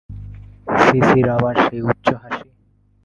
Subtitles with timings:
[0.77, 2.49] সিসির আবার সেই উচ্চ হাসি।